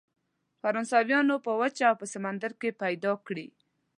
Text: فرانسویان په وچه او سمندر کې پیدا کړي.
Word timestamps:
فرانسویان 0.61 1.27
په 1.45 1.51
وچه 1.61 1.85
او 1.91 1.97
سمندر 2.13 2.51
کې 2.61 2.69
پیدا 2.81 3.11
کړي. 3.27 3.47